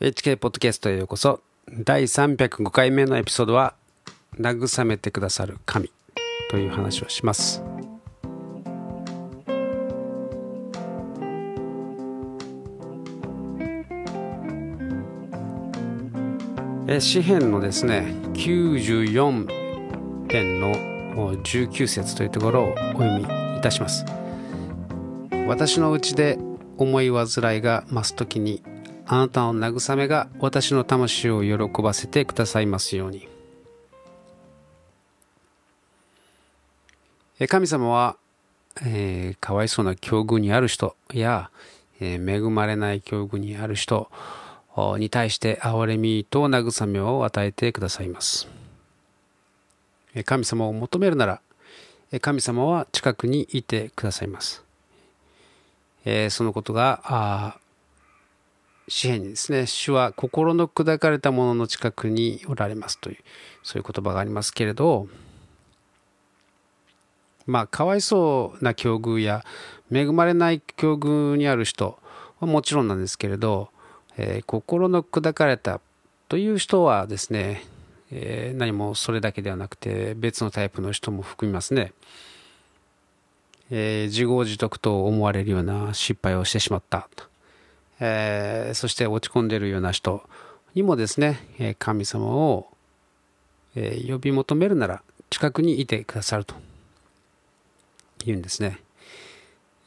[0.00, 1.40] HK ポッドキャストへようこそ。
[1.72, 3.74] 第305回目のエピソードは
[4.38, 5.90] 「慰めてくださる神」
[6.50, 7.64] という話をします。
[16.86, 20.76] え詩篇のですね94編の
[21.42, 23.24] 19節というところをお読み
[23.58, 24.04] いたします。
[25.48, 26.38] 私のうちで
[26.76, 28.62] 思い煩いが増すときに
[29.10, 33.26] あなたの慰めが私の魂を喜ばせてくださいますように。
[37.48, 38.16] 神様は、
[38.84, 41.50] えー、かわいそうな境遇にある人や、
[42.00, 44.10] えー、恵まれない境遇にある人
[44.98, 48.46] に対して憐れみと慰めを与えてくださいます。
[50.26, 51.40] 神様を求めるなら、
[52.20, 54.62] 神様は近くにいてくださいます。
[56.04, 57.58] え、そのことが
[58.88, 63.18] 詩篇にですね、主は心の砕かれた者のの近くにおられますという、
[63.62, 65.08] そういう言葉がありますけれど、
[67.46, 69.42] まあ、かわいそうな境遇や
[69.90, 71.98] 恵まれない境遇にある人
[72.40, 73.70] はもちろんなんですけれど、
[74.18, 75.80] えー、心の砕かれた
[76.28, 77.64] という人はですね、
[78.10, 81.92] えー、何もそれだけではなくて別のタイプの人も含みますね。
[83.70, 87.08] えー、自業自得と思われるような失敗をしてしまった
[88.00, 90.22] えー、そして落ち込んでいるような人
[90.74, 92.68] にもですね神様を、
[93.74, 96.54] え、呼び求めるなら近くにいてくださると
[98.24, 98.78] 言うんですね、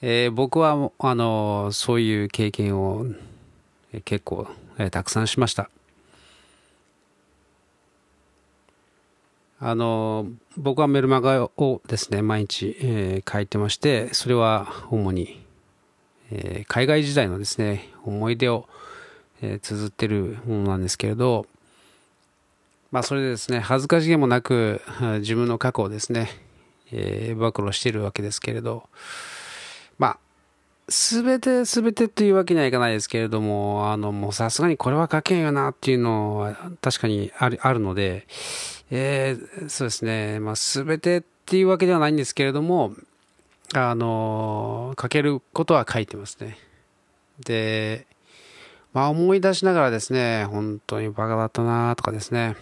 [0.01, 3.05] えー、僕はあのそういう経験を
[4.05, 5.69] 結構、えたくさんしました。
[9.63, 15.39] あの僕はメルマガをですね毎日、え書いてましてそれは主に
[16.31, 18.67] えー、海外時代のですね、思い出を、
[19.41, 21.45] えー、綴ってるものなんですけれど、
[22.91, 24.81] まあそれでですね、恥ずかしげもなく
[25.19, 26.29] 自分の過去をですね、
[26.91, 28.83] えー、暴露してるわけですけれど、
[29.97, 30.17] まあ、
[30.89, 38.27] すべてすべてというわけにはいかないですけれども、あの、もうさすがにこれは書けんよなっていうのは確かにあるあるので、
[38.89, 42.93] えー、そうですね、まあすべてっていうわけではないんですけれども、
[43.73, 46.57] あの、書けることは書いてますね。
[47.45, 48.05] で、
[48.93, 52.55] まあ思い出しながらですね、本当にバカだったなとかですね、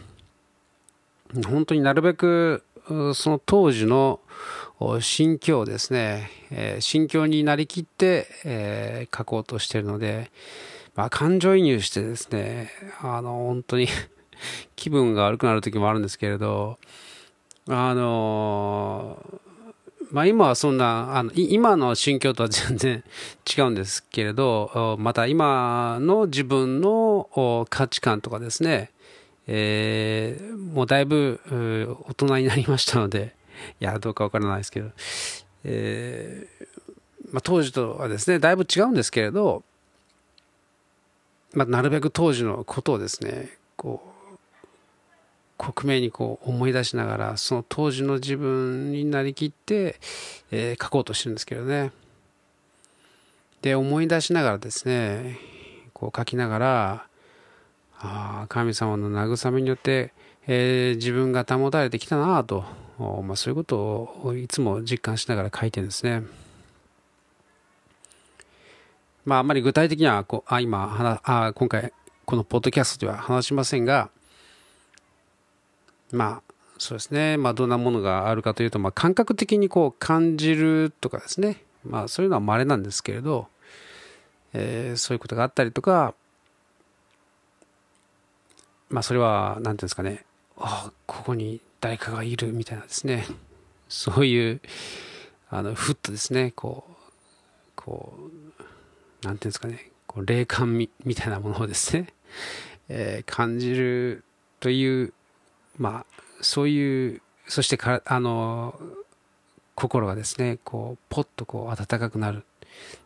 [1.47, 2.63] 本当になるべく
[3.13, 4.19] その当時の
[4.99, 6.29] 心境ですね、
[6.79, 10.31] 心境になりきって、書こうとしてるので、
[10.95, 12.71] まあ、感情移入してですね、
[13.01, 13.87] あの、本当に
[14.75, 16.79] 気分が悪くなる時もあるんですけれど、
[17.67, 19.23] あの
[20.11, 23.03] まあ、今はそんなあの今の心境とは全然
[23.57, 28.91] 違うんですけれどまた今の自分の価値観とかですね、
[29.45, 31.39] えー、もうだいぶ
[32.07, 33.35] 大人になりましたので
[33.79, 34.89] いやどうかわからないですけど、
[35.63, 36.79] えー
[37.31, 39.63] まあ、当時とはですねだいぶ違うんですけれど、
[41.53, 44.08] まあ、なるべく当時のことをですねこう
[45.59, 49.99] 克明にこう思い出しながらその当時の自分になりきって、
[50.51, 51.91] えー、書こうとしてるんですけどね
[53.61, 55.37] で思い出しながらですね
[55.93, 57.05] こう書きながら
[57.99, 60.13] ああ神様の慰めによって、
[60.47, 62.63] えー、自分が保たれてきたなと、
[62.97, 63.77] まあ、そういうこと
[64.23, 66.23] をいつも実感しながら書いてるんですね。
[69.25, 71.91] まあ、あんまり具体的にはこうあ今あ今回
[72.23, 74.09] このポッドキャストでは話しませんが
[76.11, 83.47] まあそうですね、まあ、どんなものがあるかというと、まあ、感覚的にこう感じるとかですね、まあ、そういうのは稀なんですけれど、
[84.53, 86.13] えー、そういうことがあったりとか、
[88.89, 90.23] まあ、それは何ていうんですかね。
[90.57, 93.25] ああここに誰かがいるみたいなですね。
[93.89, 94.61] そういう
[95.49, 96.93] あのふっとですねこう
[97.75, 98.63] こう
[99.21, 99.91] 何ていうんですかね。
[100.07, 102.07] こう霊感みみたいなものをですね、
[102.87, 104.23] えー、感じる
[104.59, 105.13] という
[105.79, 108.79] まあ、そういうそしてかあの
[109.73, 112.43] 心がですねこうポッとこう温かくなる、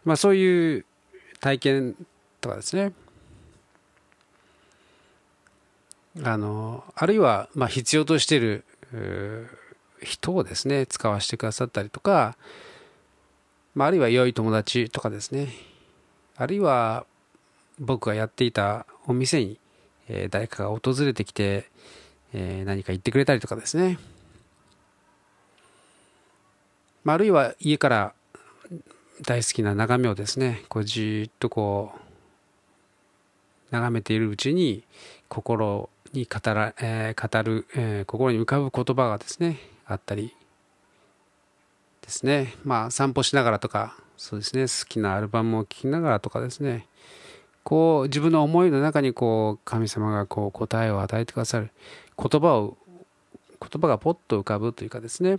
[0.04, 0.86] まあ、そういう
[1.40, 1.96] 体験
[2.42, 2.92] とかですね。
[6.24, 8.64] あのあるいはまあ必要としている
[10.02, 12.38] 人をですね使わせてくださったりとか、
[13.74, 15.50] まあ、あるいは良い友達とかですね。
[16.36, 17.06] あるいは
[17.80, 19.60] 僕がやっていたお店に、
[20.08, 21.70] え誰かが訪れてきて
[22.34, 23.98] えー、何か言ってくれたりとかですね、
[27.04, 28.14] まあ、るいは家から
[29.26, 34.84] 大好きな眺めをですねこうじっとこう眺めているうちに
[35.30, 40.36] 心に語ら、えー、語る、えー、心に浮かぶ言葉がですねあったり
[42.02, 42.54] ですね。
[42.64, 44.62] まあ散歩しながらとかそうですね。
[44.64, 46.88] 好きなアルバムを聴きながらとかですね。
[47.64, 51.72] こう自分の思いの中にこう神様がこう答えを与えてくださる。
[52.18, 52.78] 言葉を
[53.60, 55.38] 言葉がポッと浮かぶというかですね。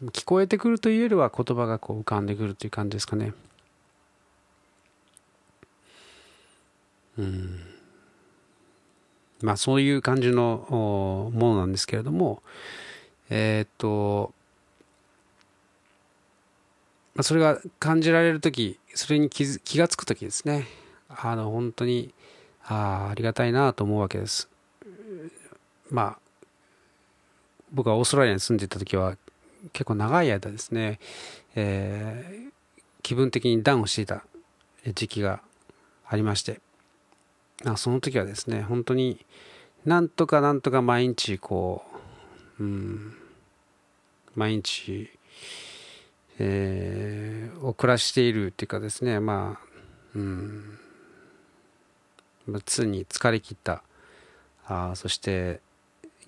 [0.00, 3.32] 聞こえてくるというよりは言葉がこう浮かんでくるという感じですかね。
[7.18, 7.60] うん。
[9.42, 12.42] まあそういう感じのものなんですけれども。
[13.30, 14.32] え、っと
[17.20, 20.66] それが感じられる時それに気気が付く時ですね。
[21.08, 22.14] あの本当に
[22.68, 24.48] あありがたいなと思うわけです。
[25.90, 26.18] まあ
[27.72, 29.16] 僕はオーストラリアに住んでいた時は
[29.72, 31.00] 結構長い間ですね、
[31.54, 32.52] えー、
[33.02, 34.24] 気分的にダウンしていた
[34.94, 35.40] 時期が
[36.06, 36.60] ありまして
[37.64, 39.24] あその時はですね本当に
[39.84, 41.82] なんとかなんとか毎日こ
[42.58, 43.14] う、うん、
[44.34, 45.10] 毎日、
[46.38, 49.66] えー、を暮らしているっていうかですねまあ、
[50.14, 50.78] うん、
[52.64, 53.82] 常に疲れ切った。
[54.66, 55.60] あそして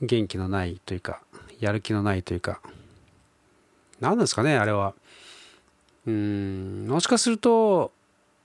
[0.00, 1.20] 元気のないというか
[1.58, 2.60] やる気のないというか。
[4.00, 4.94] 何ですかねあれは。
[6.06, 7.92] うんもしかすると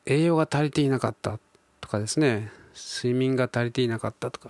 [0.06, 1.39] 栄養が足りていなかった
[1.81, 2.51] とかですね。
[2.75, 4.50] 睡眠が足りていなかったとか、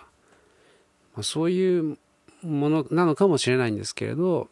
[1.13, 1.97] まあ、そういう
[2.41, 4.49] ものなのかもしれないんですけれど。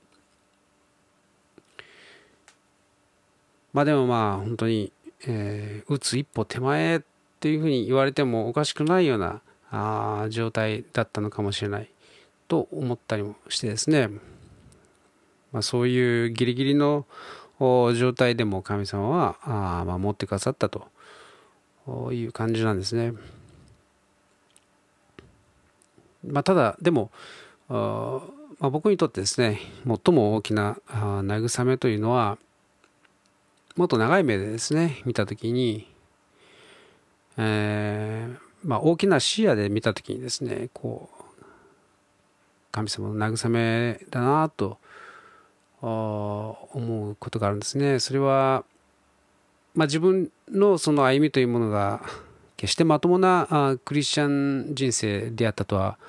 [3.73, 4.91] まあでもまあ本当に、
[5.25, 7.01] えー、打つ一歩手前
[7.43, 11.89] っていうふうに言われてもおかしくないようなあ状態だったのかもしれない
[12.47, 14.07] と思ったりもしてですね、
[15.51, 17.05] まあ、そういうギリギリの
[17.59, 20.87] 状態でも神様はあ守ってくださったと
[22.13, 23.11] いう感じなんですね。
[26.25, 27.11] まあ、ただでも
[27.67, 28.21] あ、
[28.61, 32.37] まあ、僕にとってですね最も大きな慰めというのは
[33.75, 35.91] もっと長い目でですね見た時に、
[37.37, 41.43] えーまあ、大きな視野で見た時にですねこう
[42.71, 44.79] 神様の慰めだなと
[45.81, 47.99] 思うことがあるんですね。
[47.99, 48.63] それは、
[49.75, 52.01] まあ、自分のその歩みというものが
[52.57, 55.99] 決してまともなクリスチャン人生であったとは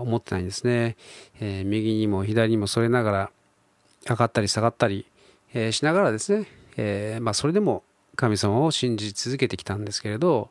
[0.00, 0.96] 思ってないんですね。
[1.40, 3.30] えー、右にも左にもそれながら
[4.08, 5.06] 上がったり下がったり、
[5.52, 6.46] えー、しながらですね、
[6.76, 7.82] えー、まあ、それでも
[8.18, 10.50] 神様を信じ続けてきたんですけれど、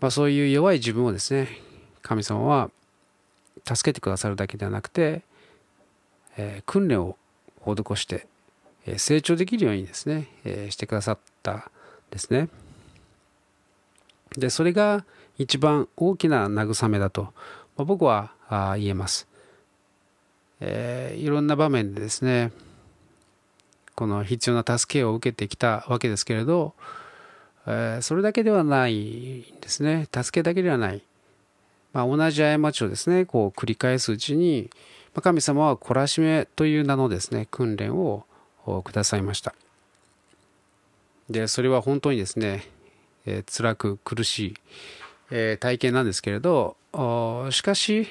[0.00, 1.48] まあ、そういう弱い自分をですね
[2.00, 2.70] 神様は
[3.66, 5.20] 助けてくださるだけではなくて、
[6.38, 7.18] えー、訓練を
[7.62, 8.26] 施して、
[8.86, 11.70] えー、成長できるようにですね、えー、してくださった
[12.10, 12.48] ですね。
[14.38, 15.04] でそれが
[15.36, 19.28] 一番大きな慰めだと、まあ、僕はあ言えます、
[20.60, 21.20] えー。
[21.20, 22.50] いろんな場面でですね
[23.94, 26.74] この必要な助けを受けてきたわけですけれど、
[27.66, 30.08] えー、それだけではないんですね。
[30.12, 31.02] 助けだけではない。
[31.92, 34.70] まあ、同じ過ちをですねこう繰り返すうちに、
[35.20, 38.24] 神様は懲らしめという名のですね訓練を
[38.84, 39.54] くださいました。
[41.28, 42.64] でそれは本当にですね、
[43.26, 44.54] えー、辛く苦しい、
[45.30, 46.76] えー、体験なんですけれど
[47.50, 48.08] しかし、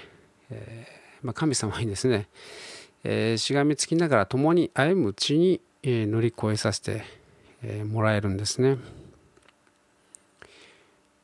[0.50, 2.28] えーまあ、神様にですね、
[3.04, 7.04] えー、しがみつきながら共に歩むうちに、えー、乗り越えさせて、
[7.64, 8.78] えー、もらえるんですね、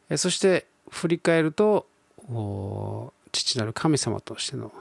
[0.10, 1.88] えー、そして振り返ると
[3.32, 4.72] 父なる神様としての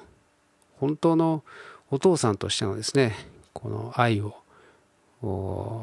[0.79, 1.43] 本当の
[1.91, 3.15] お父さんとしてのですね
[3.53, 4.35] この愛を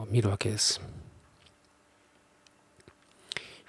[0.09, 0.81] 見るわけです。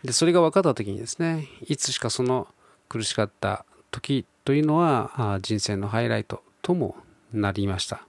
[0.02, 2.47] でそれが分かった時にですねいつしかその
[2.88, 6.97] 苦しかった時というのは人生のハイライトとも
[7.33, 8.07] なりました。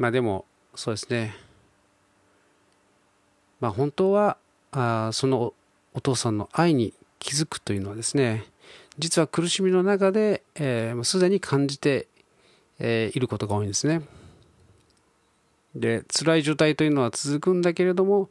[0.00, 1.36] まあでもそうですね
[3.60, 4.38] まあ本当は
[4.72, 5.52] あその
[5.92, 8.44] お父さんの愛に気づくというのはですね
[8.98, 12.08] 実は苦しみの中で、えー、すでに感じて、
[12.78, 14.00] えー、いることが多いんですね。
[15.74, 18.30] で辛い状態というのは続くんだけれども、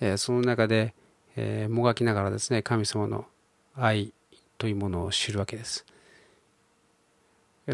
[0.00, 0.94] えー、その中で、
[1.34, 3.26] えー、もがきながらですね神様の
[3.74, 4.12] 愛
[4.56, 5.84] というものを知るわけです。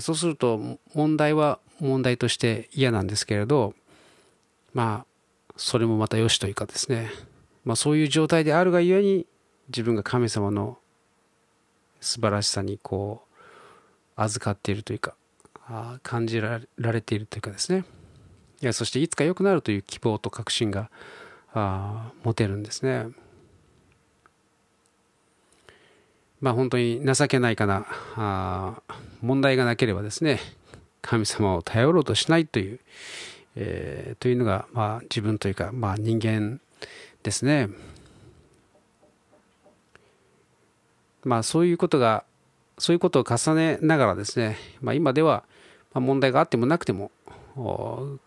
[0.00, 3.75] そうすると問題は問題として嫌なんですけれど
[4.75, 5.06] まあ
[5.56, 7.11] それもまた良しというかですね
[7.68, 9.26] まあ、そういう状態であるがゆえに
[9.68, 10.78] 自分が神様の
[12.00, 13.38] 素晴らしさにこう
[14.16, 15.14] 預かっているというか
[15.66, 17.85] あ感じられているというかですね
[18.62, 20.90] いやそしていつか良くなるという希望と確信が
[21.52, 23.08] あ持てるんですね。
[26.40, 28.80] まあ本当に情けないかなあ
[29.20, 30.40] 問題がなければですね
[31.02, 32.81] 神様を頼ろうとしないという、
[33.57, 36.61] えー、というのが、まあ、自分というか、まあ、人間
[37.23, 37.69] ですね。
[41.25, 42.25] まあそういうことが
[42.78, 45.45] そういうことを重ねながらですね、まあ、今では
[45.93, 47.11] 問題があってもなくても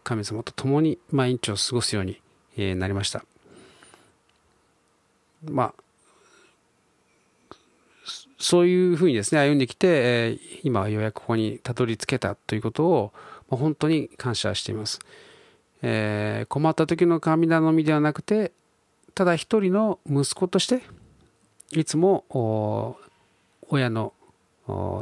[0.04, 3.24] 神様と共に毎日を過ごすようになりました。
[5.50, 5.74] まあ
[8.42, 13.14] そういうふうにですね歩んできて、え今ようやくここにたどり着けたということを、
[13.50, 15.00] ま本当に感謝しています。
[15.84, 18.52] えー、困った時の神頼みではなくて
[19.16, 20.84] ただ一人の息子として
[21.72, 22.96] いつも
[23.68, 24.14] 親の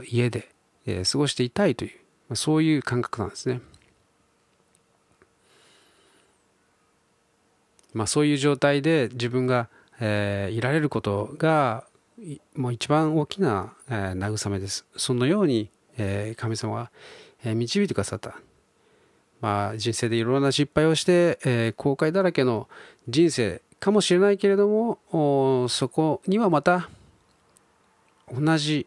[0.07, 0.49] 家で、
[0.85, 1.91] え過ごしていたいという
[2.29, 3.61] まあそういう感覚なんですね。
[7.93, 9.67] まあ、そういう状態で自分が、
[9.99, 11.85] えー、いられることが
[12.55, 14.85] もう一番大きな、え、慰めです。
[14.95, 16.91] そのように、え、神様は、
[17.43, 18.39] え、導いてくださった。
[19.41, 22.67] まあ、人生でいろいろな失敗をして、えー、後悔だらけの
[23.07, 26.89] 人生かもしれないけれどもそこにはまた
[28.31, 28.85] 同じ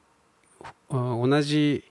[0.91, 1.85] 同じ、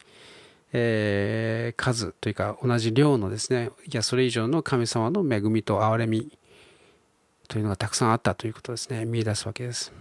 [0.71, 6.37] えー、数というか同じ量のですねいやそれ以上の神様の恵みと憐れみ
[7.47, 9.91] というのがたくさんあったということですね見出すわけです。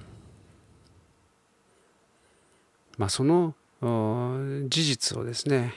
[3.00, 5.72] まあ、その事実をですね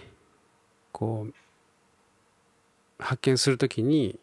[0.92, 1.34] こう
[3.00, 4.20] 発見するときに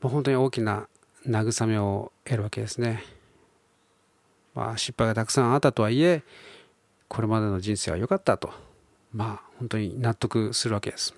[0.00, 0.86] 本当に大きな
[1.26, 3.02] 慰めを得るわけですね。
[4.54, 6.22] まあ、失敗がたくさんあったとはいえ
[7.08, 8.52] これまでの人生は良かったと
[9.12, 11.12] まあ本当に納得するわけです。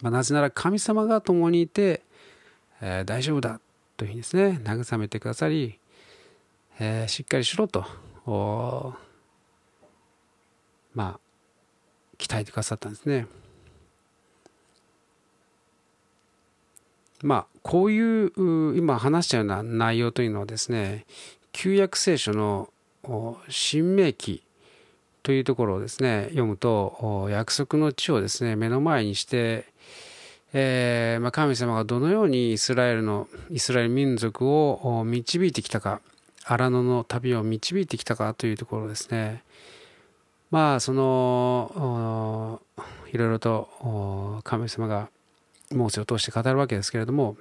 [0.00, 2.00] まあ、なぜなら神様が共にいて、
[2.80, 3.60] えー、大丈夫だ
[3.98, 5.78] というふうにですね慰めてくださり、
[6.80, 7.84] えー、しっかりしろと
[10.94, 11.20] まあ
[12.18, 13.26] 鍛えてくださったんですね。
[17.22, 21.04] まあこういう今話したような内容というのはですね
[21.52, 22.68] 旧約聖書の
[23.48, 24.42] 新明記
[25.22, 29.66] というところをですね読むと約束の地をですね目の前にして、
[30.52, 36.00] えーまあ、神様がどのようにイスラエルのイスラエル民族を導いてきたか
[36.50, 39.42] 荒野の旅を導いてきたかというところですね。
[40.50, 42.62] まあその
[43.12, 45.10] いろいろと神様が
[45.72, 47.36] モーセを通して語るわけですけれども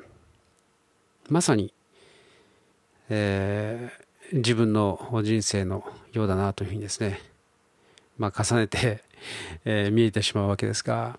[1.30, 1.74] まさに、
[3.10, 7.22] えー、自分の人生のようだなというふうにですね、
[8.18, 9.04] まあ、重ねて、
[9.64, 11.18] え、見えてしまうわけですが、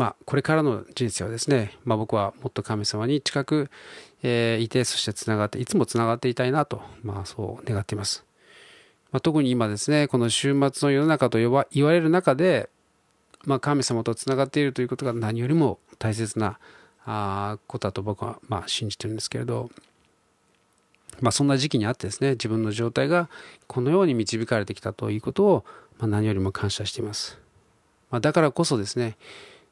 [0.00, 3.70] まあ、これからの人生はですね、まあ、僕はもっと神様に近く、
[4.22, 8.24] えー、いてそしてつながっていつもつながっていたいなと、まあ、そう願っています。
[9.12, 12.70] まあ、特に今ですねこの週末の世の中と言われる中で、
[13.44, 16.58] まあ、神様とつながっているということが何よりも大切な
[17.04, 19.68] あことだと僕はまあ信じてるんですけれど、
[21.20, 23.28] まあ、そんな時期にあってですね自分の状態が
[23.66, 25.64] このように導かれてきたということを、
[25.98, 27.38] まあ、何よりも感謝しています。
[28.10, 29.18] まあ、だからこそですね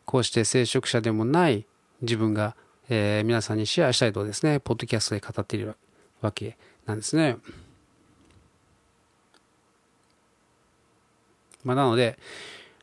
[0.08, 1.66] こうして聖職者でもない
[2.00, 2.56] 自分が、
[2.88, 5.76] えー、皆さんにシェアしたいとですねポッドキャストで語っている
[6.22, 7.36] わけなんですね。
[11.62, 12.18] まあ、なので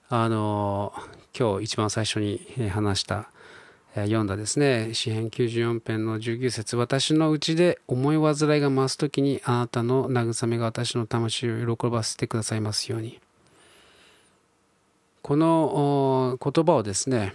[0.07, 0.93] あの
[1.35, 3.31] 今日一番最初に話した
[3.95, 13.19] え読んだですね詩編94編の19節私のうちで思い煩いが増す時にあなたの慰めが私の魂を喜ばせてくださいますように
[15.25, 17.33] この言葉をですね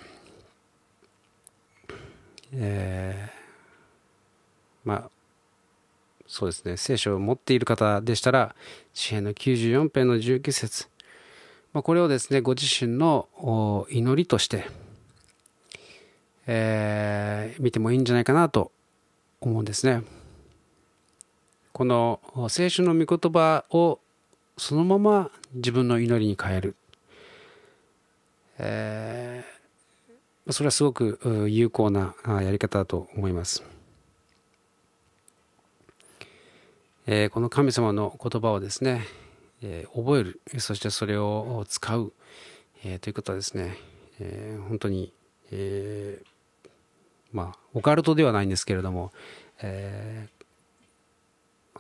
[2.53, 5.11] えー、まあ
[6.29, 8.55] そうですね聖書を持っている方でしたら
[8.95, 10.87] 詩編の94編の19節
[11.73, 14.69] まあ、これをですねご自身の祈りとして、
[16.47, 18.71] えー、見てもいいんじゃないかなと
[19.41, 20.05] 思うんですね。
[21.73, 23.99] この聖書の御言葉を
[24.57, 26.77] そのまま自分の祈りに変える、
[28.63, 33.65] えー、それはすごく有効なやり方だと思います。
[37.07, 39.05] えー、この神様の言葉をですね
[39.63, 40.41] えー、覚える。
[40.59, 42.13] そしてそれを使う、
[42.85, 43.77] えー、ということはですね、
[44.19, 45.13] えー、本当に、
[45.53, 46.23] え
[47.33, 49.13] まあオカルトではないんですけれども、
[49.63, 50.29] え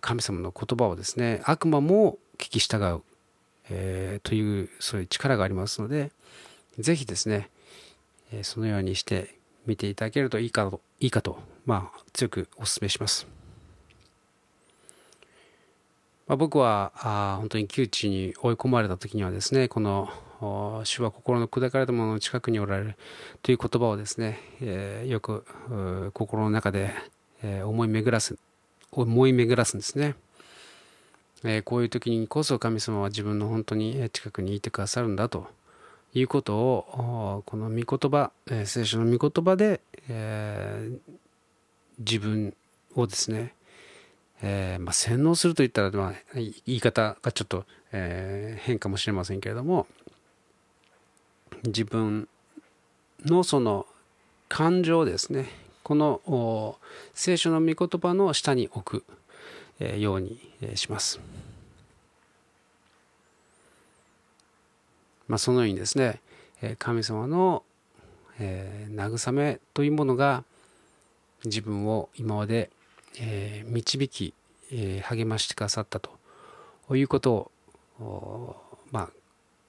[0.00, 3.02] 神様の言葉をですね悪魔も聞き従う、
[3.70, 6.10] えというそういう力がありますので
[6.78, 7.50] 是非ですね、
[8.42, 9.34] そのようにして
[9.66, 13.26] 見ていただけるといいかと、いいかと、まあ、強くお勧めします。
[16.26, 20.08] まあ、僕はあ本当に窮地に追い込まれた時にはですね、この
[20.84, 22.96] 主は心の砕かれたものの近くにおられる
[23.42, 25.44] という言葉をですね、えー、よく
[26.14, 26.94] 心の中で、
[27.42, 28.38] えー、思い巡らす、
[28.92, 30.14] 思い巡らすんですね。
[31.42, 35.48] えー、こういう時にこそ神様は自分の本当に近くにいてくださるんだと
[36.14, 38.32] いうことをこの御言葉、
[38.64, 40.98] 聖書の御言葉で、えー、
[41.98, 42.54] 自分
[42.96, 43.54] をですね、
[44.42, 49.86] えーまあ、洗脳するといったら、まあ、言い方がちょっと、えー、変かもしれませんけれども
[51.64, 52.28] 自分
[53.24, 53.86] のその
[54.48, 55.46] 感情ですね
[55.82, 56.78] この
[57.14, 59.04] 聖書の御言葉の下に置く、
[59.78, 60.38] え、ように
[60.74, 61.18] します。
[65.30, 66.20] まあ、そのようにですね
[66.80, 67.62] 神様の、
[68.40, 70.42] え、慰めというものが
[71.44, 72.70] 自分を今まで、
[73.20, 74.34] え、導き、
[74.72, 76.10] え、励ましてくださったと
[76.96, 77.52] いうこと
[78.00, 78.56] を、
[78.90, 79.08] まあ、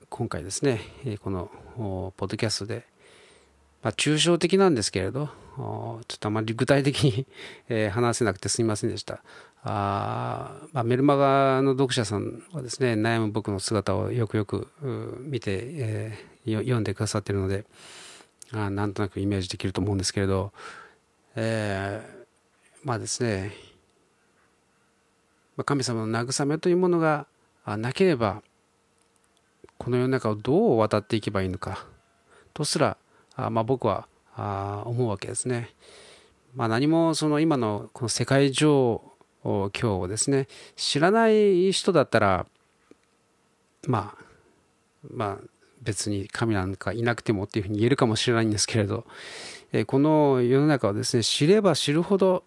[0.10, 0.82] 今回ですね
[1.22, 1.52] この
[2.18, 2.84] ポッドキャストで、
[3.84, 7.28] まあ、抽象的なんですけれどちょっとあまり具体的に
[7.68, 9.24] え話せなくてすみませんでした。
[9.64, 14.68] あ、まあ、メルマガの読者さんはですね悩む僕の姿をよくよく
[15.22, 17.66] 見て、えー、読んでくださっているので
[18.52, 20.52] あなんとなくイメージできると思うんですけれど、
[21.36, 23.54] えー、まあですね
[25.58, 27.28] まあ神様の慰めというものが
[27.66, 28.42] なければ
[29.78, 31.86] この世の中をどう渡っていけばいいのか
[32.54, 32.98] とすら
[33.36, 35.70] あまあ、僕はあ思うわけですね。
[36.56, 39.02] まあ、何もその今のこの世界状
[39.44, 42.46] 況をですね知らない人だったら
[43.88, 44.26] まあ
[45.10, 45.48] まあ
[45.82, 49.06] 別に神なんかいなくてもっていうふうに言えるかもしれないんですけれど
[49.88, 52.44] この世の中をですね知れば知るほど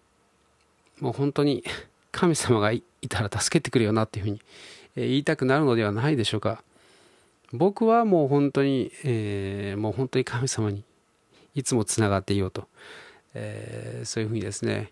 [0.99, 1.63] もう本当に
[2.11, 4.41] 神様がいたら助けてくれよなっていうふうに
[4.95, 6.63] 言いたくなるのではないでしょうか
[7.51, 10.83] 僕はもう本当に、え、もう本当に神様に
[11.55, 12.67] いつもつながっていようと、
[13.33, 14.91] えー、そういうふうにですね、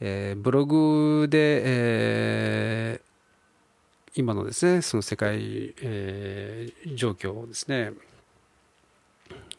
[0.00, 7.92] えー、ブログで、えー、今のですねその世界、えー、状況をですね、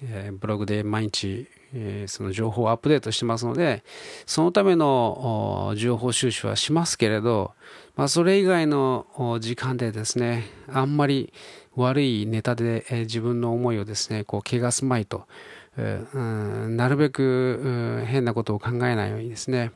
[0.03, 3.83] えー、ブログで毎日、えー、その情報をアップデートしてますので
[4.25, 7.51] そのための情報収集はしますけれど、
[7.95, 9.05] まあ、それ以外の
[9.41, 11.33] 時間でですねあんまり
[11.75, 15.27] 悪いネタで、えー、自分の思いをですねこう汚すまいと、
[15.77, 19.71] なるべく変なことを考えないようにですね。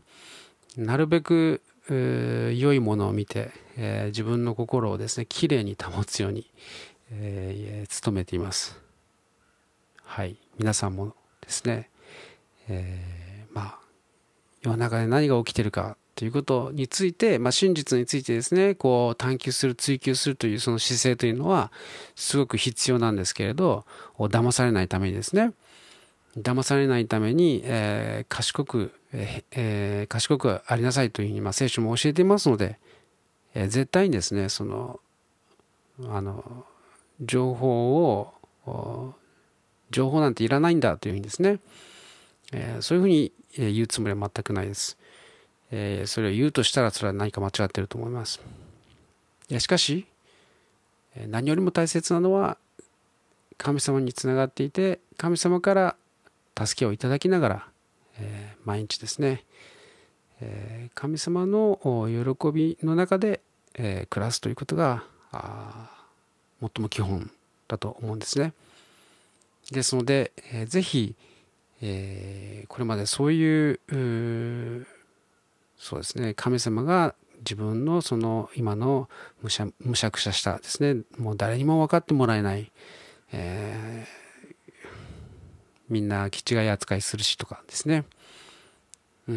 [0.78, 6.50] なるべく良いものを見て、え、自分の心をですねきれいに保つように、
[7.12, 8.80] えー、努めています。
[10.04, 10.38] はい。
[10.58, 11.90] 皆さんもですね、
[12.68, 13.80] え、まあ
[14.62, 21.72] 世の中で何が起きてるかということについて、まあ、真実についてですねこう探求する追求するというその姿勢というのは
[22.16, 23.86] すごく必要なんですけれど
[24.18, 25.54] 騙されないためにですね
[26.38, 32.80] 騙されないために、えー、賢く、えー、賢くありなさいというふうに、まあ、聖書も教えていますので、
[33.54, 35.00] えー、絶対にですねその
[36.08, 36.66] あの
[37.22, 38.30] 情報
[38.66, 39.14] を
[39.92, 41.60] 情報なんていらないんだというふうにですね、
[42.54, 44.98] えー、そういうふうに言うつもりは全くないです。
[45.72, 48.42] えー、それを言うとしたらそれは何か間違ってると思います。
[49.50, 50.06] いやしかし
[51.28, 52.58] 何よりも大切なのは
[53.58, 55.96] 神様につながっていて神様から
[56.66, 57.68] 助けをいただきながら、
[58.20, 59.44] えー、毎日ですね、
[60.42, 63.42] えー、神様の喜びの中で、
[63.76, 65.04] えー、暮らすということが
[66.60, 67.32] 最も基本
[67.68, 68.54] だと思うんですね。
[69.72, 71.16] ですので、えー、ぜひ、
[71.82, 73.80] えー、これまでそういう
[75.78, 79.10] そうですね神様が自分のその今の
[79.42, 82.72] むしゃむしゃくしゃしたですねもう誰にも分かってもらえない、
[83.32, 84.21] えー、
[85.92, 88.06] みんな気違い扱いするしとかですね。
[89.28, 89.36] うー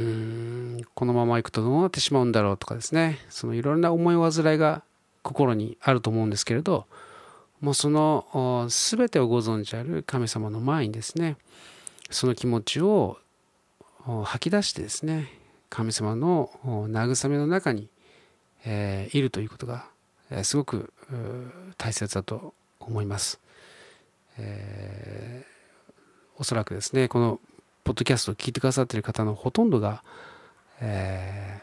[0.81, 3.19] んこのままいくとどうなってしまうんだろうとかですね。
[3.29, 4.83] そのいろんな思い煩いが
[5.25, 6.87] 心にあると思うんですけれど
[7.61, 11.37] もうその全てをご存知ある神様の前にですね
[12.11, 13.19] その気持ちを
[14.25, 15.33] 吐き出してですね
[15.71, 17.89] 神様の慰めの中に、
[18.65, 19.87] え、いるということが、
[20.31, 20.93] え、すごく
[21.79, 23.41] 大切だと思います、
[24.39, 25.54] えー、
[26.39, 27.41] おそらくですねこの
[27.85, 30.03] ポッドキャストを聞いてくださっている方のほとんどが、
[30.81, 31.61] え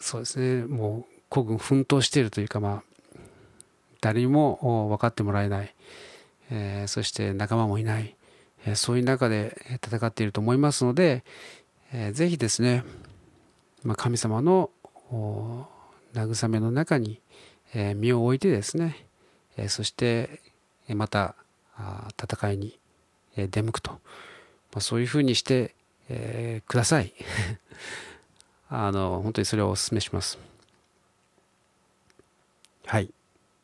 [0.00, 3.20] ー、そうですねもう孤軍奮闘しているというかまあ
[4.00, 5.74] 誰にも分かってもらえない、
[6.50, 8.14] えー、そして仲間もいない、
[8.64, 11.24] えそういう中で戦っていると思いますので、
[11.92, 12.84] えー、ぜひですね、
[13.82, 14.70] まあ、神様の
[16.14, 17.20] 慰めの中に、
[17.74, 19.04] え身を置いてですね、
[19.56, 20.40] えそして
[20.88, 21.34] また
[22.20, 22.78] 戦いに
[23.36, 23.98] 出向くと、ま
[24.76, 25.74] あ、そういうふうにして、
[26.08, 27.12] えー、ください。
[28.70, 30.38] あの本当にそれをお勧めします。
[32.86, 33.12] はい。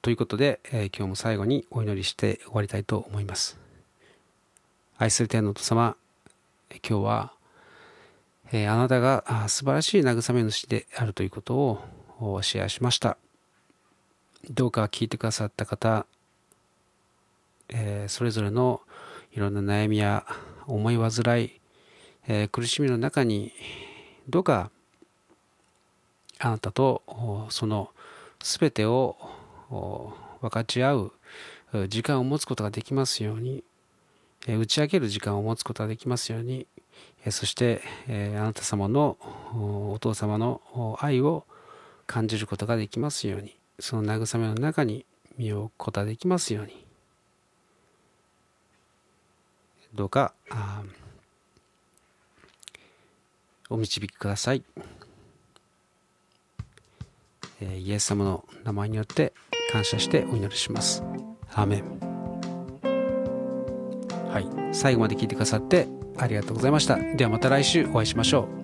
[0.03, 3.59] ということで、えー、今日も最後にお祈りして終わりたいと思います。
[4.98, 5.96] 愛する天のお父様
[6.83, 7.33] 今日は、
[8.53, 11.55] えー、あなたが素晴らしい慰め主であるということ
[12.20, 13.16] をシェアしました。
[14.50, 16.07] どうか聞いてくださった方、
[17.68, 18.81] えー、それぞれの
[19.33, 20.24] いろんな悩みや
[20.66, 21.11] 思い煩
[21.42, 21.61] い、
[22.29, 23.53] えー、苦しみの中に
[24.29, 24.70] どうか
[26.38, 27.03] あなたと
[27.50, 27.90] その
[28.40, 29.16] 全てを
[30.40, 31.12] 分かち合う
[31.88, 33.64] 時間を持つことができますように
[34.46, 36.66] え打ち明ける時間を持つことができますように
[37.24, 39.16] えそしてえあなた様の
[39.92, 41.44] お父様の愛を
[42.07, 45.07] 感じることができますようにその慰めの中に
[45.38, 46.84] 身を置くことができますように。
[49.94, 50.35] どうか
[53.70, 54.62] お導きください。
[57.61, 59.33] えイエス様の名前によって
[59.72, 61.02] 感謝してお祈りします。
[61.52, 61.85] アーメン。
[64.30, 64.74] はい。
[64.74, 66.96] 最後まで聞いてくださってありがとうございました。
[66.96, 68.63] ではまた来週お会いしましょう。